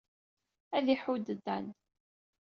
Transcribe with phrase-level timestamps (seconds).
[0.77, 1.67] Ad iḥudd Dan.